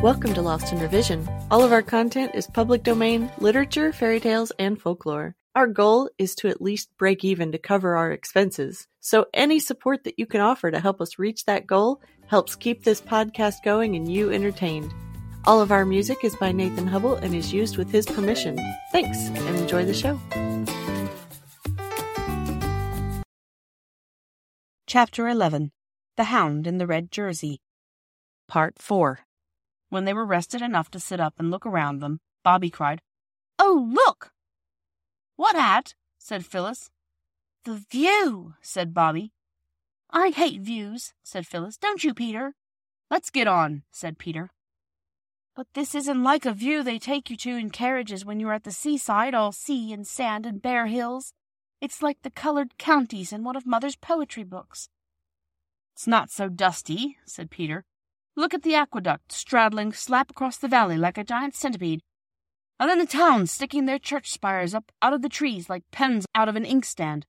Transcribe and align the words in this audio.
Welcome 0.00 0.32
to 0.34 0.42
Lost 0.42 0.72
in 0.72 0.78
Revision. 0.78 1.28
All 1.50 1.64
of 1.64 1.72
our 1.72 1.82
content 1.82 2.30
is 2.36 2.46
public 2.46 2.84
domain, 2.84 3.32
literature, 3.38 3.92
fairy 3.92 4.20
tales, 4.20 4.52
and 4.56 4.80
folklore. 4.80 5.34
Our 5.56 5.66
goal 5.66 6.08
is 6.18 6.36
to 6.36 6.46
at 6.46 6.62
least 6.62 6.96
break 6.98 7.24
even 7.24 7.50
to 7.50 7.58
cover 7.58 7.96
our 7.96 8.12
expenses. 8.12 8.86
So 9.00 9.26
any 9.34 9.58
support 9.58 10.04
that 10.04 10.16
you 10.16 10.24
can 10.24 10.40
offer 10.40 10.70
to 10.70 10.78
help 10.78 11.00
us 11.00 11.18
reach 11.18 11.46
that 11.46 11.66
goal 11.66 12.00
helps 12.28 12.54
keep 12.54 12.84
this 12.84 13.00
podcast 13.00 13.64
going 13.64 13.96
and 13.96 14.08
you 14.08 14.30
entertained. 14.30 14.94
All 15.44 15.60
of 15.60 15.72
our 15.72 15.84
music 15.84 16.18
is 16.22 16.36
by 16.36 16.52
Nathan 16.52 16.86
Hubble 16.86 17.16
and 17.16 17.34
is 17.34 17.52
used 17.52 17.76
with 17.76 17.90
his 17.90 18.06
permission. 18.06 18.56
Thanks 18.92 19.18
and 19.18 19.56
enjoy 19.56 19.84
the 19.84 19.94
show. 19.94 20.20
Chapter 24.86 25.26
11 25.26 25.72
The 26.16 26.24
Hound 26.24 26.68
in 26.68 26.78
the 26.78 26.86
Red 26.86 27.10
Jersey 27.10 27.60
Part 28.46 28.80
4 28.80 29.26
When 29.88 30.04
they 30.04 30.12
were 30.12 30.26
rested 30.26 30.62
enough 30.62 30.90
to 30.90 31.00
sit 31.00 31.20
up 31.20 31.34
and 31.38 31.50
look 31.50 31.64
around 31.64 32.00
them, 32.00 32.20
Bobby 32.44 32.70
cried, 32.70 33.02
Oh, 33.58 33.88
look! 33.92 34.32
What 35.36 35.56
at? 35.56 35.94
said 36.18 36.44
Phyllis. 36.44 36.90
The 37.64 37.84
view, 37.90 38.54
said 38.60 38.94
Bobby. 38.94 39.32
I 40.10 40.30
hate 40.30 40.60
views, 40.60 41.14
said 41.22 41.46
Phyllis. 41.46 41.76
Don't 41.76 42.04
you, 42.04 42.14
Peter? 42.14 42.54
Let's 43.10 43.30
get 43.30 43.46
on, 43.46 43.82
said 43.90 44.18
Peter. 44.18 44.50
But 45.54 45.66
this 45.74 45.94
isn't 45.94 46.22
like 46.22 46.46
a 46.46 46.52
view 46.52 46.82
they 46.82 46.98
take 46.98 47.30
you 47.30 47.36
to 47.38 47.56
in 47.56 47.70
carriages 47.70 48.24
when 48.24 48.38
you're 48.38 48.52
at 48.52 48.64
the 48.64 48.70
seaside, 48.70 49.34
all 49.34 49.52
sea 49.52 49.92
and 49.92 50.06
sand 50.06 50.46
and 50.46 50.62
bare 50.62 50.86
hills. 50.86 51.32
It's 51.80 52.02
like 52.02 52.22
the 52.22 52.30
colored 52.30 52.78
counties 52.78 53.32
in 53.32 53.44
one 53.44 53.56
of 53.56 53.66
Mother's 53.66 53.96
poetry 53.96 54.44
books. 54.44 54.88
It's 55.94 56.06
not 56.06 56.30
so 56.30 56.48
dusty, 56.48 57.16
said 57.26 57.50
Peter. 57.50 57.84
Look 58.38 58.54
at 58.54 58.62
the 58.62 58.76
aqueduct 58.76 59.32
straddling 59.32 59.92
slap 59.92 60.30
across 60.30 60.56
the 60.58 60.68
valley 60.68 60.96
like 60.96 61.18
a 61.18 61.24
giant 61.24 61.56
centipede 61.56 62.02
and 62.78 62.88
then 62.88 63.00
the 63.00 63.06
towns 63.06 63.50
sticking 63.50 63.86
their 63.86 63.98
church 63.98 64.30
spires 64.30 64.74
up 64.74 64.92
out 65.02 65.12
of 65.12 65.22
the 65.22 65.28
trees 65.28 65.68
like 65.68 65.82
pens 65.90 66.24
out 66.36 66.48
of 66.48 66.54
an 66.54 66.64
inkstand. 66.64 67.26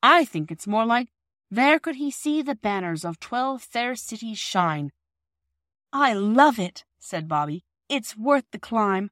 I 0.00 0.24
think 0.24 0.52
it's 0.52 0.68
more 0.68 0.86
like, 0.86 1.08
there 1.50 1.80
could 1.80 1.96
he 1.96 2.12
see 2.12 2.40
the 2.40 2.54
banners 2.54 3.04
of 3.04 3.18
twelve 3.18 3.62
fair 3.62 3.96
cities 3.96 4.38
shine. 4.38 4.92
I 5.92 6.12
love 6.12 6.60
it, 6.60 6.84
said 7.00 7.26
Bobby. 7.26 7.64
It's 7.88 8.16
worth 8.16 8.44
the 8.52 8.60
climb. 8.60 9.10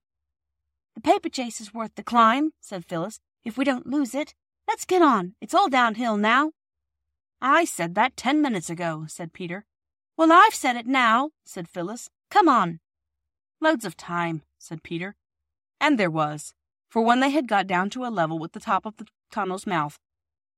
The 0.94 1.00
paper 1.00 1.28
chase 1.28 1.60
is 1.60 1.74
worth 1.74 1.96
the 1.96 2.04
climb, 2.04 2.52
said 2.60 2.84
Phyllis, 2.84 3.18
if 3.44 3.58
we 3.58 3.64
don't 3.64 3.88
lose 3.88 4.14
it. 4.14 4.34
Let's 4.68 4.84
get 4.84 5.02
on. 5.02 5.34
It's 5.40 5.54
all 5.54 5.68
downhill 5.68 6.16
now. 6.16 6.52
I 7.40 7.64
said 7.64 7.96
that 7.96 8.16
ten 8.16 8.40
minutes 8.40 8.70
ago, 8.70 9.06
said 9.08 9.32
Peter. 9.32 9.66
Well, 10.16 10.32
I've 10.32 10.54
said 10.54 10.76
it 10.76 10.86
now, 10.86 11.30
said 11.44 11.68
Phyllis. 11.68 12.10
Come 12.30 12.48
on. 12.48 12.80
Loads 13.60 13.84
of 13.84 13.96
time, 13.96 14.42
said 14.58 14.82
Peter. 14.82 15.16
And 15.80 15.98
there 15.98 16.10
was, 16.10 16.52
for 16.88 17.02
when 17.02 17.20
they 17.20 17.30
had 17.30 17.48
got 17.48 17.66
down 17.66 17.90
to 17.90 18.04
a 18.04 18.10
level 18.10 18.38
with 18.38 18.52
the 18.52 18.60
top 18.60 18.84
of 18.84 18.96
the 18.96 19.06
tunnel's 19.30 19.66
mouth, 19.66 19.98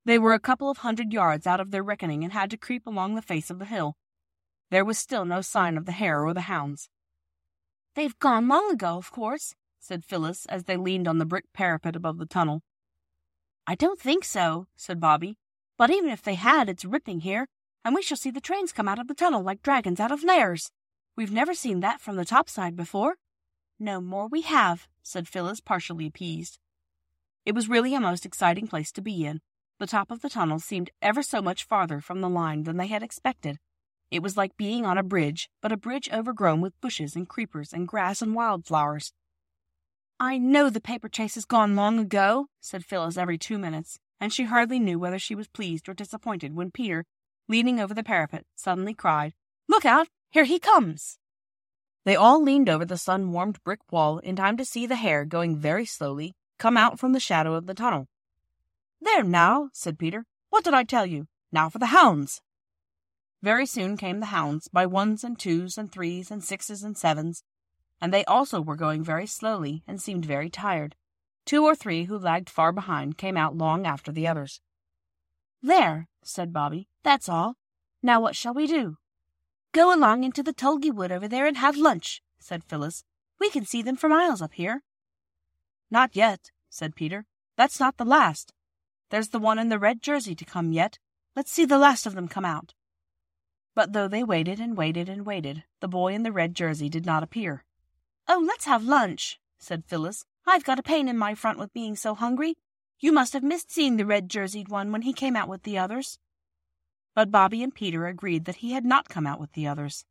they 0.05 0.19
were 0.19 0.34
a 0.34 0.41
couple 0.41 0.69
of 0.70 0.78
hundred 0.78 1.12
yards 1.12 1.47
out 1.47 1.60
of 1.60 1.70
their 1.70 1.82
reckoning 1.82 2.25
and 2.25 2.32
had 2.32 2.50
to 2.50 2.56
creep 2.56 2.86
along 2.86 3.14
the 3.14 3.22
face 3.22 3.50
of 3.50 3.58
the 3.58 3.64
hill. 3.64 3.97
There 4.70 4.84
was 4.84 4.98
still 4.98 5.25
no 5.25 5.41
sign 5.41 5.78
of 5.78 5.86
the 5.86 5.92
hare 5.92 6.25
or 6.25 6.34
the 6.34 6.42
hounds. 6.42 6.88
They've 7.94 8.19
gone 8.19 8.48
long 8.48 8.70
ago, 8.72 8.97
of 8.97 9.12
course, 9.12 9.55
said 9.78 10.05
Phyllis 10.05 10.47
as 10.47 10.64
they 10.64 10.77
leaned 10.77 11.06
on 11.06 11.19
the 11.19 11.25
brick 11.25 11.44
parapet 11.55 11.94
above 11.94 12.19
the 12.19 12.27
tunnel. 12.27 12.62
I 13.66 13.75
don't 13.75 14.00
think 14.00 14.25
so, 14.25 14.66
said 14.77 15.00
Bobby. 15.00 15.36
But 15.78 15.91
even 15.91 16.10
if 16.10 16.22
they 16.22 16.34
had, 16.34 16.69
it's 16.69 16.84
ripping 16.84 17.20
here, 17.20 17.48
and 17.85 17.95
we 17.95 18.03
shall 18.03 18.17
see 18.17 18.31
the 18.31 18.41
trains 18.41 18.73
come 18.73 18.89
out 18.89 18.99
of 18.99 19.09
the 19.09 19.15
tunnel 19.15 19.43
like 19.43 19.63
dragons 19.63 20.01
out 20.01 20.13
of 20.13 20.25
lairs. 20.25 20.71
We've 21.17 21.33
never 21.33 21.55
seen 21.55 21.81
that 21.81 22.01
from 22.01 22.17
the 22.17 22.25
top 22.25 22.49
side 22.49 22.75
before. 22.75 23.17
No 23.79 24.01
more 24.01 24.27
we 24.27 24.43
have, 24.43 24.89
said 25.03 25.28
Phyllis, 25.28 25.61
partially 25.61 26.06
appeased. 26.06 26.59
It 27.44 27.55
was 27.55 27.69
really 27.69 27.94
a 27.94 28.00
most 28.00 28.25
exciting 28.25 28.67
place 28.67 28.91
to 28.93 29.03
be 29.03 29.27
in. 29.27 29.41
The 29.78 29.87
top 29.87 30.11
of 30.11 30.23
the 30.23 30.31
tunnel 30.31 30.61
seemed 30.61 30.91
ever 31.03 31.23
so 31.23 31.43
much 31.43 31.65
farther 31.65 32.00
from 32.00 32.21
the 32.21 32.28
line 32.28 32.62
than 32.62 32.77
they 32.77 32.87
had 32.87 33.03
expected. 33.03 33.59
It 34.11 34.23
was 34.23 34.37
like 34.37 34.56
being 34.56 34.87
on 34.87 34.97
a 34.97 35.03
bridge, 35.03 35.50
but 35.61 35.73
a 35.73 35.77
bridge 35.77 36.09
overgrown 36.12 36.61
with 36.61 36.81
bushes 36.81 37.17
and 37.17 37.28
creepers 37.28 37.73
and 37.73 37.89
grass 37.89 38.23
and 38.23 38.34
wildflowers. 38.34 39.12
I 40.21 40.39
know 40.39 40.71
the 40.71 40.81
paper 40.81 41.09
chase 41.09 41.34
has 41.34 41.44
gone 41.44 41.75
long 41.75 41.99
ago, 41.99 42.47
said 42.61 42.84
Phyllis 42.84 43.17
every 43.17 43.37
two 43.37 43.59
minutes, 43.59 43.99
and 44.21 44.33
she 44.33 44.44
hardly 44.44 44.78
knew 44.78 44.99
whether 44.99 45.19
she 45.19 45.34
was 45.34 45.49
pleased 45.49 45.89
or 45.89 45.94
disappointed 45.94 46.55
when 46.55 46.71
Peter, 46.71 47.05
leaning 47.49 47.81
over 47.81 47.94
the 47.94 48.03
parapet, 48.03 48.44
suddenly 48.55 48.94
cried, 48.94 49.34
Look 49.69 49.84
out! 49.84 50.09
Here 50.31 50.44
he 50.44 50.59
comes! 50.59 51.19
They 52.05 52.16
all 52.16 52.43
leaned 52.43 52.69
over 52.69 52.84
the 52.84 52.99
sun 52.99 53.32
warmed 53.32 53.62
brick 53.65 53.81
wall 53.91 54.19
in 54.19 54.37
time 54.37 54.56
to 54.59 54.65
see 54.65 54.87
the 54.87 54.97
hare 54.97 55.25
going 55.25 55.56
very 55.56 55.87
slowly 55.87 56.34
come 56.59 56.77
out 56.77 56.99
from 56.99 57.12
the 57.12 57.21
shadow 57.21 57.55
of 57.55 57.66
the 57.66 57.75
tunnel. 57.75 58.09
There 59.00 59.22
now, 59.22 59.71
said 59.72 59.99
Peter. 59.99 60.25
What 60.50 60.65
did 60.65 60.75
I 60.75 60.84
tell 60.84 61.06
you? 61.06 61.27
Now 61.50 61.69
for 61.69 61.78
the 61.78 61.87
hounds. 61.87 62.41
Very 63.43 63.66
soon 63.66 63.97
came 63.97 64.21
the 64.21 64.26
hounds, 64.26 64.69
by 64.69 64.87
ones 64.87 65.22
and 65.22 65.38
twos 65.38 65.76
and 65.76 65.93
threes 65.93 66.31
and 66.31 66.43
sixes 66.43 66.82
and 66.82 66.97
sevens, 66.97 67.43
and 68.00 68.12
they 68.12 68.25
also 68.25 68.61
were 68.61 68.76
going 68.76 69.05
very 69.05 69.26
slowly 69.26 69.82
and 69.87 70.00
seemed 70.00 70.25
very 70.25 70.49
tired. 70.49 70.97
Two 71.44 71.65
or 71.65 71.75
three 71.75 72.05
who 72.05 72.19
lagged 72.19 72.49
far 72.49 72.72
behind 72.72 73.19
came 73.19 73.37
out 73.37 73.56
long 73.56 73.87
after 73.87 74.11
the 74.11 74.26
others. 74.26 74.61
There, 75.64 76.08
said 76.22 76.52
Bobby, 76.52 76.88
that's 77.04 77.26
all. 77.26 77.54
Now 78.02 78.20
what 78.20 78.36
shall 78.36 78.52
we 78.52 78.66
do? 78.66 78.98
Go 79.72 79.97
along 79.97 80.22
into 80.22 80.42
the 80.42 80.52
tulgey 80.52 80.92
wood 80.92 81.10
over 81.10 81.26
there 81.26 81.47
and 81.47 81.56
have 81.56 81.75
lunch, 81.75 82.20
said 82.38 82.62
Phyllis. 82.62 83.02
We 83.41 83.48
can 83.48 83.64
see 83.64 83.80
them 83.80 83.97
for 83.97 84.10
miles 84.10 84.42
up 84.42 84.52
here. 84.52 84.82
Not 85.91 86.14
yet, 86.14 86.50
said 86.69 86.94
Peter. 86.94 87.25
That's 87.56 87.80
not 87.80 87.97
the 87.97 88.04
last. 88.04 88.52
There's 89.08 89.28
the 89.28 89.38
one 89.38 89.58
in 89.58 89.70
the 89.70 89.78
red 89.78 90.02
jersey 90.02 90.34
to 90.34 90.44
come 90.44 90.70
yet. 90.70 90.98
Let's 91.34 91.50
see 91.50 91.64
the 91.64 91.78
last 91.78 92.04
of 92.04 92.14
them 92.14 92.28
come 92.28 92.44
out. 92.44 92.75
But 93.75 93.94
though 93.94 94.06
they 94.06 94.22
waited 94.22 94.60
and 94.60 94.76
waited 94.76 95.08
and 95.08 95.25
waited, 95.25 95.64
the 95.81 95.88
boy 95.88 96.12
in 96.12 96.25
the 96.25 96.32
red 96.32 96.54
jersey 96.54 96.91
did 96.91 97.06
not 97.06 97.22
appear. 97.22 97.64
Oh, 98.28 98.44
let's 98.46 98.66
have 98.66 98.84
lunch, 98.84 99.41
said 99.58 99.86
Phyllis. 99.86 100.26
I've 100.46 100.64
got 100.64 100.78
a 100.78 100.82
pain 100.82 101.08
in 101.08 101.16
my 101.16 101.34
front 101.34 101.58
with 101.58 101.72
being 101.72 101.96
so 101.96 102.14
hungry. 102.14 102.56
You 103.04 103.12
must 103.12 103.34
have 103.34 103.42
missed 103.42 103.70
seeing 103.70 103.97
the 103.97 104.06
red 104.06 104.31
jerseyed 104.31 104.69
one 104.69 104.91
when 104.91 105.03
he 105.03 105.12
came 105.12 105.37
out 105.37 105.48
with 105.48 105.62
the 105.62 105.76
others 105.76 106.19
but 107.15 107.31
Bobby 107.31 107.62
and 107.62 107.75
Peter 107.75 108.06
agreed 108.06 108.44
that 108.44 108.56
he 108.56 108.72
had 108.72 108.84
not 108.84 109.09
come 109.09 109.26
out 109.26 109.41
with 109.41 109.53
the 109.53 109.66
others. 109.66 110.04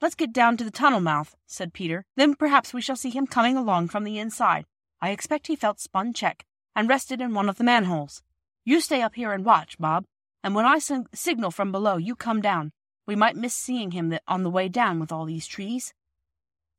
Let's 0.00 0.14
get 0.14 0.32
down 0.32 0.56
to 0.58 0.64
the 0.64 0.70
tunnel 0.70 1.00
mouth, 1.00 1.34
said 1.46 1.72
Peter. 1.72 2.04
Then 2.16 2.34
perhaps 2.34 2.74
we 2.74 2.82
shall 2.82 2.96
see 2.96 3.10
him 3.10 3.26
coming 3.26 3.56
along 3.56 3.88
from 3.88 4.04
the 4.04 4.18
inside. 4.18 4.66
I 5.00 5.10
expect 5.10 5.46
he 5.46 5.56
felt 5.56 5.80
spun 5.80 6.12
check 6.12 6.44
and 6.76 6.88
rested 6.88 7.20
in 7.20 7.32
one 7.32 7.48
of 7.48 7.56
the 7.56 7.64
manholes. 7.64 8.22
You 8.64 8.80
stay 8.80 9.00
up 9.00 9.14
here 9.14 9.32
and 9.32 9.44
watch, 9.44 9.78
Bob, 9.78 10.04
and 10.42 10.54
when 10.54 10.66
I 10.66 10.78
sing- 10.78 11.06
signal 11.14 11.50
from 11.50 11.72
below, 11.72 11.96
you 11.96 12.14
come 12.14 12.42
down. 12.42 12.72
We 13.06 13.16
might 13.16 13.36
miss 13.36 13.54
seeing 13.54 13.92
him 13.92 14.10
th- 14.10 14.22
on 14.28 14.42
the 14.42 14.50
way 14.50 14.68
down 14.68 15.00
with 15.00 15.12
all 15.12 15.24
these 15.24 15.46
trees. 15.46 15.94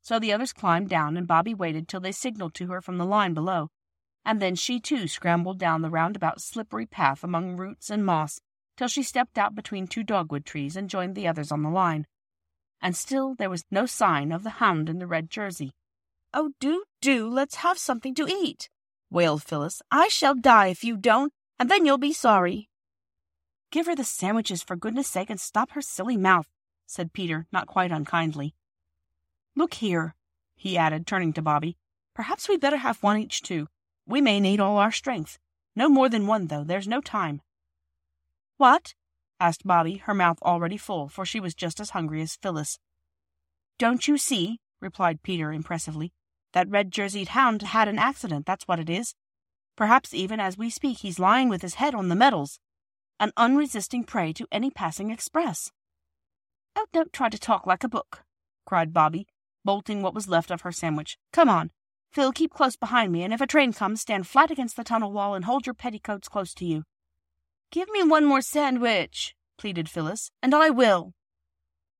So 0.02 0.18
the 0.18 0.32
others 0.32 0.52
climbed 0.52 0.88
down, 0.88 1.16
and 1.16 1.26
Bobby 1.26 1.54
waited 1.54 1.88
till 1.88 2.00
they 2.00 2.12
signaled 2.12 2.54
to 2.54 2.66
her 2.68 2.80
from 2.80 2.98
the 2.98 3.04
line 3.04 3.34
below, 3.34 3.70
and 4.26 4.42
then 4.42 4.56
she 4.56 4.80
too 4.80 5.06
scrambled 5.06 5.56
down 5.56 5.82
the 5.82 5.88
roundabout 5.88 6.40
slippery 6.40 6.84
path 6.84 7.22
among 7.22 7.56
roots 7.56 7.88
and 7.88 8.04
moss 8.04 8.40
till 8.76 8.88
she 8.88 9.02
stepped 9.04 9.38
out 9.38 9.54
between 9.54 9.86
two 9.86 10.02
dogwood 10.02 10.44
trees 10.44 10.76
and 10.76 10.90
joined 10.90 11.14
the 11.14 11.28
others 11.28 11.52
on 11.52 11.62
the 11.62 11.70
line. 11.70 12.04
And 12.82 12.96
still 12.96 13.36
there 13.36 13.48
was 13.48 13.64
no 13.70 13.86
sign 13.86 14.32
of 14.32 14.42
the 14.42 14.58
hound 14.58 14.88
in 14.88 14.98
the 14.98 15.06
red 15.06 15.30
jersey. 15.30 15.70
Oh, 16.34 16.50
do, 16.58 16.84
do, 17.00 17.28
let's 17.28 17.54
have 17.56 17.78
something 17.78 18.14
to 18.16 18.26
eat, 18.26 18.68
wailed 19.10 19.44
Phyllis. 19.44 19.80
I 19.92 20.08
shall 20.08 20.34
die 20.34 20.66
if 20.66 20.82
you 20.82 20.96
don't, 20.96 21.32
and 21.58 21.70
then 21.70 21.86
you'll 21.86 21.96
be 21.96 22.12
sorry. 22.12 22.68
Give 23.70 23.86
her 23.86 23.94
the 23.94 24.04
sandwiches 24.04 24.60
for 24.60 24.74
goodness 24.74 25.06
sake 25.06 25.30
and 25.30 25.40
stop 25.40 25.70
her 25.70 25.80
silly 25.80 26.16
mouth, 26.16 26.48
said 26.84 27.12
Peter, 27.12 27.46
not 27.52 27.68
quite 27.68 27.92
unkindly. 27.92 28.54
Look 29.54 29.74
here, 29.74 30.16
he 30.56 30.76
added, 30.76 31.06
turning 31.06 31.32
to 31.34 31.42
Bobby. 31.42 31.76
Perhaps 32.12 32.48
we'd 32.48 32.60
better 32.60 32.78
have 32.78 33.02
one 33.02 33.18
each, 33.18 33.40
too. 33.40 33.68
We 34.06 34.20
may 34.20 34.40
need 34.40 34.60
all 34.60 34.78
our 34.78 34.92
strength. 34.92 35.38
No 35.74 35.88
more 35.88 36.08
than 36.08 36.26
one, 36.26 36.46
though. 36.46 36.64
There's 36.64 36.88
no 36.88 37.00
time. 37.00 37.40
What? 38.56 38.94
asked 39.38 39.66
Bobby, 39.66 39.96
her 39.96 40.14
mouth 40.14 40.38
already 40.42 40.76
full, 40.76 41.08
for 41.08 41.26
she 41.26 41.40
was 41.40 41.54
just 41.54 41.80
as 41.80 41.90
hungry 41.90 42.22
as 42.22 42.36
Phyllis. 42.36 42.78
Don't 43.78 44.08
you 44.08 44.16
see, 44.16 44.60
replied 44.80 45.22
Peter 45.22 45.52
impressively, 45.52 46.12
that 46.52 46.70
red 46.70 46.90
jerseyed 46.90 47.28
hound 47.28 47.60
had 47.60 47.88
an 47.88 47.98
accident, 47.98 48.46
that's 48.46 48.66
what 48.66 48.80
it 48.80 48.88
is. 48.88 49.14
Perhaps 49.76 50.14
even 50.14 50.40
as 50.40 50.56
we 50.56 50.70
speak 50.70 50.98
he's 50.98 51.18
lying 51.18 51.50
with 51.50 51.60
his 51.60 51.74
head 51.74 51.94
on 51.94 52.08
the 52.08 52.14
metals, 52.14 52.58
an 53.20 53.32
unresisting 53.36 54.04
prey 54.04 54.32
to 54.32 54.46
any 54.50 54.70
passing 54.70 55.10
express. 55.10 55.70
Oh, 56.74 56.86
don't 56.92 57.12
try 57.12 57.28
to 57.28 57.38
talk 57.38 57.66
like 57.66 57.84
a 57.84 57.88
book, 57.88 58.24
cried 58.64 58.94
Bobby, 58.94 59.26
bolting 59.64 60.00
what 60.00 60.14
was 60.14 60.28
left 60.28 60.50
of 60.50 60.62
her 60.62 60.72
sandwich. 60.72 61.18
Come 61.32 61.50
on. 61.50 61.70
Phil, 62.16 62.32
keep 62.32 62.54
close 62.54 62.76
behind 62.76 63.12
me, 63.12 63.24
and 63.24 63.34
if 63.34 63.42
a 63.42 63.46
train 63.46 63.74
comes, 63.74 64.00
stand 64.00 64.26
flat 64.26 64.50
against 64.50 64.74
the 64.74 64.84
tunnel 64.84 65.12
wall 65.12 65.34
and 65.34 65.44
hold 65.44 65.66
your 65.66 65.74
petticoats 65.74 66.30
close 66.30 66.54
to 66.54 66.64
you. 66.64 66.84
Give 67.70 67.90
me 67.90 68.02
one 68.02 68.24
more 68.24 68.40
sandwich, 68.40 69.36
pleaded 69.58 69.90
Phyllis, 69.90 70.30
and 70.42 70.54
I 70.54 70.70
will. 70.70 71.12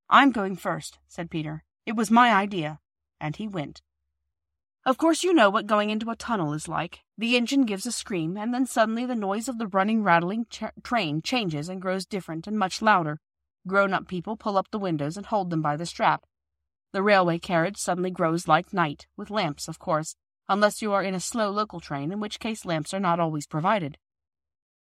I'm 0.08 0.32
going 0.32 0.56
first, 0.56 0.98
said 1.06 1.30
Peter, 1.30 1.64
It 1.84 1.96
was 1.96 2.10
my 2.10 2.32
idea, 2.32 2.80
and 3.20 3.36
he 3.36 3.46
went. 3.46 3.82
Of 4.86 4.96
course, 4.96 5.22
you 5.22 5.34
know 5.34 5.50
what 5.50 5.66
going 5.66 5.90
into 5.90 6.08
a 6.08 6.16
tunnel 6.16 6.54
is 6.54 6.66
like. 6.66 7.00
The 7.18 7.36
engine 7.36 7.66
gives 7.66 7.84
a 7.84 7.92
scream, 7.92 8.38
and 8.38 8.54
then 8.54 8.64
suddenly 8.64 9.04
the 9.04 9.14
noise 9.14 9.48
of 9.50 9.58
the 9.58 9.66
running, 9.66 10.02
rattling 10.02 10.46
ch- 10.48 10.62
train 10.82 11.20
changes 11.20 11.68
and 11.68 11.82
grows 11.82 12.06
different 12.06 12.46
and 12.46 12.58
much 12.58 12.80
louder. 12.80 13.20
Grown 13.68 13.92
up 13.92 14.08
people 14.08 14.38
pull 14.38 14.56
up 14.56 14.70
the 14.70 14.78
windows 14.78 15.18
and 15.18 15.26
hold 15.26 15.50
them 15.50 15.60
by 15.60 15.76
the 15.76 15.84
strap. 15.84 16.24
The 16.92 17.02
railway 17.02 17.38
carriage 17.38 17.76
suddenly 17.76 18.10
grows 18.10 18.48
like 18.48 18.72
night, 18.72 19.06
with 19.16 19.30
lamps, 19.30 19.68
of 19.68 19.78
course, 19.78 20.16
unless 20.48 20.80
you 20.80 20.92
are 20.92 21.02
in 21.02 21.14
a 21.14 21.20
slow 21.20 21.50
local 21.50 21.80
train, 21.80 22.12
in 22.12 22.20
which 22.20 22.40
case 22.40 22.64
lamps 22.64 22.94
are 22.94 23.00
not 23.00 23.20
always 23.20 23.46
provided. 23.46 23.98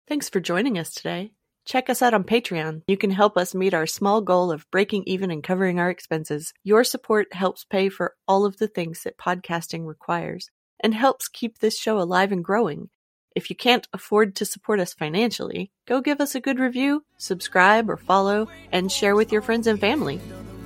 Thanks 0.09 0.29
for 0.29 0.41
joining 0.41 0.79
us 0.79 0.93
today. 0.93 1.33
Check 1.65 1.89
us 1.91 2.03
out 2.03 2.15
on 2.15 2.25
Patreon. 2.25 2.83
You 2.89 2.97
can 2.97 3.11
help 3.11 3.37
us 3.37 3.55
meet 3.55 3.75
our 3.75 3.87
small 3.87 4.23
goal 4.23 4.51
of 4.51 4.69
breaking 4.71 5.05
even 5.07 5.31
and 5.31 5.43
covering 5.43 5.79
our 5.79 5.91
expenses. 5.91 6.53
Your 6.65 6.83
support 6.83 7.33
helps 7.33 7.65
pay 7.65 7.89
for 7.89 8.15
all 8.27 8.45
of 8.45 8.57
the 8.57 8.67
things 8.67 9.05
that 9.05 9.19
podcasting 9.19 9.87
requires 9.87 10.51
and 10.81 10.95
helps 10.95 11.29
keep 11.29 11.59
this 11.59 11.79
show 11.79 12.01
alive 12.01 12.33
and 12.33 12.45
growing. 12.45 12.89
If 13.37 13.51
you 13.51 13.57
can't 13.57 13.87
afford 13.93 14.35
to 14.37 14.45
support 14.45 14.81
us 14.81 14.95
financially, 14.95 15.71
go 15.87 16.01
give 16.01 16.21
us 16.21 16.35
a 16.35 16.41
good 16.41 16.59
review, 16.59 17.05
subscribe 17.17 17.89
or 17.89 17.97
follow, 17.97 18.49
and 18.73 18.91
share 18.91 19.15
with 19.15 19.31
your 19.31 19.43
friends 19.43 19.69
and 19.69 19.79
family. 19.79 20.21